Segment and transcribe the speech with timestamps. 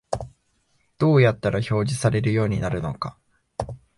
[0.97, 3.19] どうやったら表示されるようになるのか